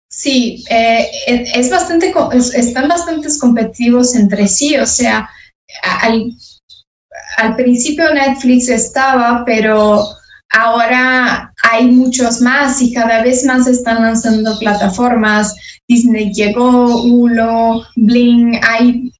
Sí, 0.10 0.64
eh, 0.70 1.10
es 1.26 1.70
bastante, 1.70 2.14
están 2.56 2.90
bastante 2.90 3.28
competitivos 3.40 4.14
entre 4.16 4.48
sí, 4.48 4.78
o 4.78 4.86
sea, 4.86 5.30
al, 6.02 6.34
al 7.38 7.56
principio 7.56 8.14
Netflix 8.14 8.70
estaba, 8.70 9.44
pero 9.46 10.06
ahora 10.52 11.54
hay 11.70 11.92
muchos 11.92 12.42
más 12.42 12.82
y 12.82 12.94
cada 12.94 13.22
vez 13.24 13.46
más 13.46 13.68
están 13.68 14.02
lanzando 14.02 14.58
plataformas. 14.60 15.56
Disney 15.88 16.32
llegó, 16.34 17.04
Hulu, 17.04 17.84
Bling, 17.96 18.60
hay, 18.68 19.12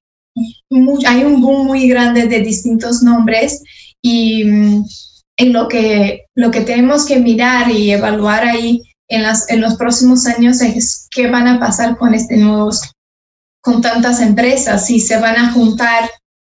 hay 1.08 1.24
un 1.24 1.42
boom 1.42 1.68
muy 1.68 1.88
grande 1.88 2.28
de 2.28 2.42
distintos 2.42 3.02
nombres 3.02 3.64
y, 4.02 4.44
en 5.42 5.54
lo, 5.54 5.68
que, 5.68 6.26
lo 6.36 6.52
que 6.52 6.62
tenemos 6.62 7.06
que 7.06 7.20
mirar 7.20 7.72
y 7.72 7.92
evaluar 7.92 8.44
ahí 8.44 8.82
en, 9.08 9.24
las, 9.24 9.50
en 9.50 9.62
los 9.62 9.76
próximos 9.76 10.26
años 10.28 10.62
es 10.62 11.08
qué 11.10 11.28
van 11.28 11.48
a 11.48 11.60
pasar 11.60 11.98
con 11.98 12.14
este 12.14 12.38
nuevos, 12.38 12.92
con 13.62 13.82
tantas 13.82 14.22
empresas, 14.22 14.86
si 14.86 15.00
se 15.00 15.20
van 15.20 15.36
a 15.38 15.52
juntar 15.52 16.10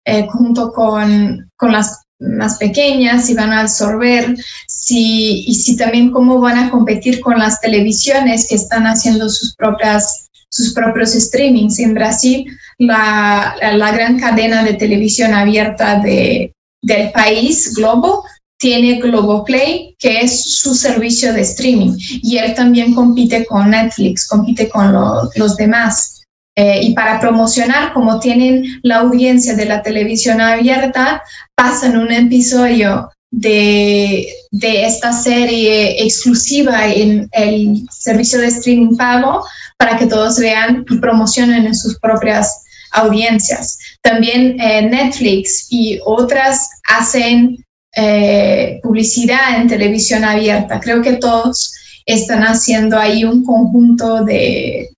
eh, 0.04 0.26
junto 0.28 0.72
con, 0.72 1.48
con 1.56 1.72
las 1.72 2.01
más 2.22 2.56
pequeñas, 2.58 3.26
si 3.26 3.34
van 3.34 3.52
a 3.52 3.60
absorber, 3.60 4.36
si, 4.66 5.44
y 5.46 5.54
si 5.54 5.76
también 5.76 6.10
cómo 6.10 6.40
van 6.40 6.58
a 6.58 6.70
competir 6.70 7.20
con 7.20 7.38
las 7.38 7.60
televisiones 7.60 8.46
que 8.48 8.54
están 8.54 8.84
haciendo 8.84 9.28
sus 9.28 9.54
propias 9.54 10.28
sus 10.52 10.74
propios 10.74 11.12
streamings. 11.12 11.78
En 11.78 11.94
Brasil, 11.94 12.44
la, 12.76 13.56
la 13.74 13.90
gran 13.90 14.20
cadena 14.20 14.62
de 14.62 14.74
televisión 14.74 15.32
abierta 15.32 15.98
de, 16.00 16.52
del 16.82 17.10
país, 17.10 17.74
Globo, 17.74 18.24
tiene 18.58 19.00
Globoplay, 19.00 19.96
que 19.98 20.20
es 20.20 20.42
su 20.58 20.74
servicio 20.74 21.32
de 21.32 21.40
streaming, 21.40 21.96
y 21.98 22.36
él 22.36 22.54
también 22.54 22.94
compite 22.94 23.44
con 23.44 23.70
Netflix, 23.70 24.28
compite 24.28 24.68
con 24.68 24.92
los 24.92 25.56
demás. 25.56 26.11
Eh, 26.54 26.80
y 26.82 26.94
para 26.94 27.18
promocionar, 27.18 27.92
como 27.92 28.20
tienen 28.20 28.64
la 28.82 28.98
audiencia 28.98 29.54
de 29.54 29.64
la 29.64 29.82
televisión 29.82 30.40
abierta, 30.40 31.22
pasan 31.54 31.96
un 31.96 32.12
episodio 32.12 33.10
de, 33.30 34.28
de, 34.50 34.84
esta 34.84 35.12
serie 35.14 36.02
exclusiva 36.04 36.86
en 36.86 37.28
el 37.32 37.88
servicio 37.90 38.38
de 38.38 38.48
streaming 38.48 38.96
pago 38.96 39.42
para 39.78 39.96
que 39.96 40.06
todos 40.06 40.38
vean 40.38 40.84
y 40.90 40.98
promocionen 40.98 41.66
en 41.66 41.74
sus 41.74 41.98
propias 41.98 42.62
audiencias. 42.92 43.78
También 44.02 44.60
eh, 44.60 44.82
Netflix 44.82 45.66
y 45.70 45.98
otras 46.04 46.68
hacen 46.86 47.64
eh, 47.96 48.80
publicidad 48.82 49.60
en 49.60 49.68
televisión 49.68 50.24
abierta. 50.24 50.80
Creo 50.80 51.02
que 51.02 51.14
todos 51.14 51.74
están 52.06 52.42
haciendo 52.42 52.98
ahí 52.98 53.24
un 53.24 53.44
conjunto 53.44 54.24
de, 54.24 54.90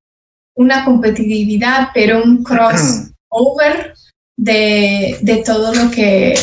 una 0.56 0.84
competitividad, 0.84 1.88
pero 1.94 2.22
un 2.22 2.42
crossover 2.42 3.94
de, 4.36 5.18
de 5.20 5.36
todo 5.44 5.74
lo 5.74 5.90
que, 5.90 6.34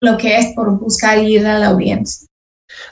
lo 0.00 0.16
que 0.16 0.38
es 0.38 0.46
por 0.54 0.78
buscar 0.78 1.18
ir 1.18 1.46
a 1.46 1.58
la 1.58 1.68
audiencia. 1.68 2.26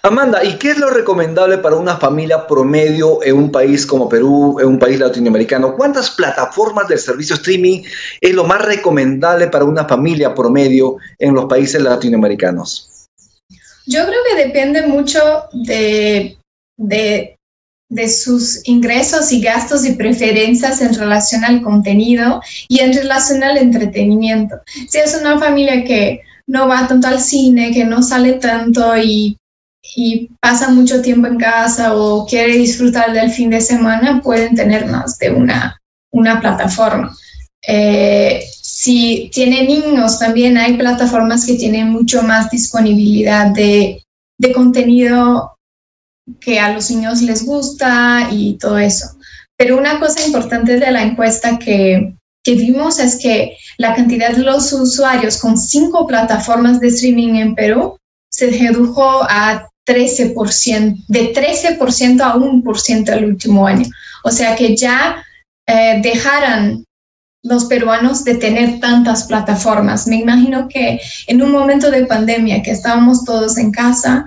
Amanda, 0.02 0.44
¿y 0.44 0.56
qué 0.58 0.70
es 0.70 0.78
lo 0.78 0.90
recomendable 0.90 1.58
para 1.58 1.76
una 1.76 1.96
familia 1.96 2.46
promedio 2.46 3.22
en 3.22 3.36
un 3.36 3.52
país 3.52 3.86
como 3.86 4.08
Perú, 4.08 4.58
en 4.60 4.68
un 4.68 4.78
país 4.78 4.98
latinoamericano? 4.98 5.74
¿Cuántas 5.74 6.10
plataformas 6.10 6.88
del 6.88 6.98
servicio 6.98 7.36
streaming 7.36 7.82
es 8.20 8.34
lo 8.34 8.44
más 8.44 8.64
recomendable 8.64 9.48
para 9.48 9.64
una 9.64 9.86
familia 9.86 10.34
promedio 10.34 10.96
en 11.18 11.34
los 11.34 11.46
países 11.46 11.82
latinoamericanos? 11.82 13.08
Yo 13.86 14.06
creo 14.06 14.20
que 14.28 14.46
depende 14.46 14.86
mucho 14.86 15.18
de, 15.52 16.36
de 16.76 17.36
de 17.90 18.08
sus 18.08 18.60
ingresos 18.66 19.32
y 19.32 19.40
gastos 19.40 19.84
y 19.84 19.92
preferencias 19.92 20.80
en 20.80 20.94
relación 20.94 21.44
al 21.44 21.60
contenido 21.60 22.40
y 22.68 22.78
en 22.78 22.94
relación 22.94 23.42
al 23.42 23.58
entretenimiento. 23.58 24.56
Si 24.88 24.98
es 24.98 25.18
una 25.20 25.38
familia 25.38 25.84
que 25.84 26.22
no 26.46 26.68
va 26.68 26.86
tanto 26.86 27.08
al 27.08 27.20
cine, 27.20 27.72
que 27.72 27.84
no 27.84 28.02
sale 28.02 28.34
tanto 28.34 28.96
y, 28.96 29.36
pasa 30.40 30.70
mucho 30.70 31.02
tiempo 31.02 31.26
en 31.26 31.36
casa 31.36 31.96
o 31.96 32.24
quiere 32.24 32.56
disfrutar 32.56 33.12
del 33.12 33.30
fin 33.30 33.50
de 33.50 33.60
semana, 33.60 34.20
pueden 34.22 34.54
tener 34.54 34.86
más 34.86 35.18
de 35.18 35.30
una, 35.30 35.80
una 36.12 36.40
plataforma. 36.40 37.12
Eh, 37.66 38.44
si 38.62 39.30
tiene 39.32 39.64
niños, 39.64 40.20
también 40.20 40.56
hay 40.58 40.76
plataformas 40.76 41.44
que 41.44 41.54
tienen 41.54 41.90
mucho 41.90 42.22
más 42.22 42.50
disponibilidad 42.50 43.48
de, 43.48 44.04
de 44.38 44.52
contenido 44.52 45.56
que 46.40 46.60
a 46.60 46.72
los 46.72 46.90
niños 46.90 47.22
les 47.22 47.44
gusta 47.44 48.28
y 48.30 48.58
todo 48.58 48.78
eso. 48.78 49.06
Pero 49.56 49.76
una 49.76 49.98
cosa 49.98 50.24
importante 50.26 50.78
de 50.78 50.90
la 50.90 51.02
encuesta 51.02 51.58
que, 51.58 52.14
que 52.42 52.54
vimos 52.54 52.98
es 52.98 53.16
que 53.16 53.56
la 53.78 53.94
cantidad 53.94 54.30
de 54.30 54.42
los 54.42 54.72
usuarios 54.72 55.38
con 55.38 55.58
cinco 55.58 56.06
plataformas 56.06 56.80
de 56.80 56.88
streaming 56.88 57.34
en 57.34 57.54
Perú 57.54 57.96
se 58.30 58.50
redujo 58.50 59.22
a 59.22 59.68
13%, 59.86 61.04
de 61.08 61.34
13% 61.34 62.20
a 62.20 62.34
1% 62.34 63.12
el 63.12 63.24
último 63.24 63.66
año. 63.66 63.86
O 64.24 64.30
sea 64.30 64.54
que 64.54 64.76
ya 64.76 65.24
eh, 65.66 66.00
dejaran 66.02 66.84
los 67.42 67.64
peruanos 67.64 68.24
de 68.24 68.34
tener 68.34 68.80
tantas 68.80 69.24
plataformas. 69.24 70.06
Me 70.06 70.16
imagino 70.16 70.68
que 70.68 71.00
en 71.26 71.42
un 71.42 71.52
momento 71.52 71.90
de 71.90 72.06
pandemia 72.06 72.62
que 72.62 72.70
estábamos 72.70 73.24
todos 73.24 73.56
en 73.56 73.72
casa, 73.72 74.24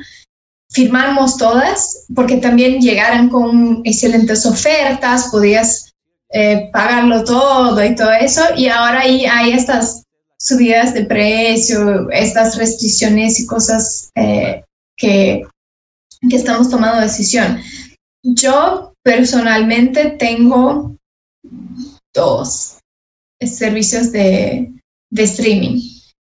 firmamos 0.74 1.38
todas, 1.38 2.06
porque 2.16 2.38
también 2.38 2.82
llegaron 2.82 3.30
con 3.30 3.82
excelentes 3.86 4.46
ofertas, 4.46 5.30
podías 5.32 5.94
eh, 6.30 6.70
pagarlo 6.74 7.24
todo 7.24 7.84
y 7.84 7.96
todo 7.96 8.12
eso, 8.12 8.42
y 8.58 8.68
ahora 8.68 9.02
ahí 9.02 9.26
hay 9.26 9.54
estas 9.54 10.04
subidas 10.40 10.94
de 10.94 11.06
precio, 11.06 12.10
estas 12.10 12.58
restricciones 12.58 13.40
y 13.40 13.46
cosas 13.46 14.10
eh, 14.16 14.64
que, 14.98 15.44
que 16.28 16.36
estamos 16.36 16.70
tomando 16.70 17.00
decisión. 17.00 17.62
Yo 18.24 18.94
personalmente 19.04 20.16
tengo 20.18 20.96
dos 22.14 22.80
servicios 23.40 24.12
de, 24.12 24.74
de 25.12 25.24
streaming. 25.24 25.82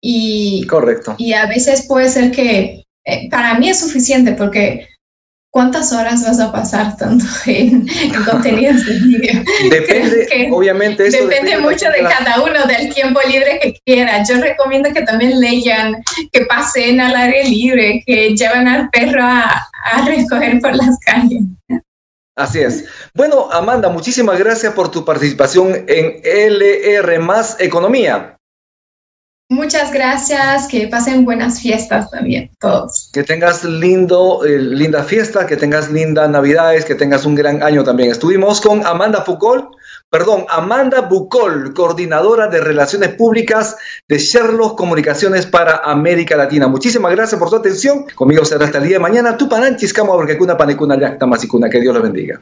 Y, 0.01 0.65
Correcto. 0.67 1.15
Y 1.17 1.33
a 1.33 1.45
veces 1.45 1.85
puede 1.87 2.09
ser 2.09 2.31
que 2.31 2.80
eh, 3.05 3.29
para 3.29 3.55
mí 3.55 3.69
es 3.69 3.79
suficiente 3.79 4.33
porque 4.33 4.87
¿cuántas 5.51 5.91
horas 5.91 6.23
vas 6.23 6.39
a 6.39 6.51
pasar 6.51 6.97
tanto 6.97 7.25
en, 7.45 7.87
contenidos 8.25 8.85
de 8.85 8.93
vídeo? 8.93 9.43
Depende, 9.69 10.49
obviamente. 10.51 11.07
Eso 11.07 11.27
depende, 11.27 11.57
mucho 11.59 11.85
de, 11.89 12.01
cada 12.01 12.41
uno, 12.41 12.65
del 12.65 12.93
tiempo 12.93 13.19
libre 13.27 13.59
que 13.61 13.75
quiera. 13.85 14.23
Yo 14.23 14.39
recomiendo 14.41 14.91
que 14.93 15.01
también 15.01 15.39
lean, 15.39 16.01
que 16.31 16.45
pasen 16.45 16.99
al 16.99 17.15
aire 17.15 17.43
libre, 17.43 18.03
que 18.05 18.35
lleven 18.35 18.67
al 18.67 18.89
perro 18.89 19.21
a, 19.21 19.67
a 19.93 20.05
recoger 20.05 20.59
por 20.59 20.75
las 20.75 20.97
calles. 21.05 21.43
Así 22.35 22.59
es. 22.59 22.85
Bueno, 23.13 23.49
Amanda, 23.51 23.89
muchísimas 23.89 24.39
gracias 24.39 24.73
por 24.73 24.89
tu 24.89 25.03
participación 25.03 25.85
en 25.87 26.21
LR 26.23 27.19
Más 27.19 27.59
Economía. 27.59 28.37
Muchas 29.51 29.91
gracias, 29.91 30.65
que 30.69 30.87
pasen 30.87 31.25
buenas 31.25 31.59
fiestas 31.59 32.09
también 32.09 32.49
todos. 32.57 33.09
Que 33.11 33.21
tengas 33.21 33.65
lindo, 33.65 34.45
eh, 34.45 34.57
linda 34.57 35.03
fiesta, 35.03 35.45
que 35.45 35.57
tengas 35.57 35.91
lindas 35.91 36.29
navidades, 36.29 36.85
que 36.85 36.95
tengas 36.95 37.25
un 37.25 37.35
gran 37.35 37.61
año 37.61 37.83
también. 37.83 38.11
Estuvimos 38.11 38.61
con 38.61 38.85
Amanda 38.85 39.23
Foucault, 39.23 39.75
perdón, 40.09 40.45
Amanda 40.47 41.01
Bucol, 41.01 41.73
coordinadora 41.73 42.47
de 42.47 42.61
Relaciones 42.61 43.09
Públicas 43.15 43.75
de 44.07 44.19
Sherlock 44.19 44.77
Comunicaciones 44.77 45.45
para 45.45 45.81
América 45.83 46.37
Latina. 46.37 46.69
Muchísimas 46.69 47.11
gracias 47.11 47.37
por 47.37 47.49
su 47.49 47.57
atención. 47.57 48.05
Conmigo 48.15 48.45
será 48.45 48.63
hasta 48.63 48.77
el 48.77 48.85
día 48.85 48.93
de 48.95 48.99
mañana. 48.99 49.35
Tu 49.35 49.49
pananchis, 49.49 49.93
porque 49.93 50.37
kuna 50.37 50.55
panecuna 50.55 50.97
yacta 50.97 51.25
masicuna. 51.25 51.69
Que 51.69 51.81
Dios 51.81 51.93
los 51.93 52.03
bendiga. 52.03 52.41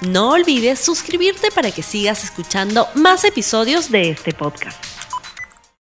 No 0.00 0.30
olvides 0.30 0.80
suscribirte 0.80 1.52
para 1.54 1.70
que 1.70 1.84
sigas 1.84 2.24
escuchando 2.24 2.88
más 2.96 3.22
episodios 3.22 3.92
de 3.92 4.10
este 4.10 4.32
podcast. 4.32 5.01